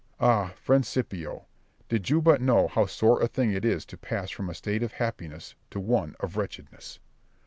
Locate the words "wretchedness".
6.37-6.97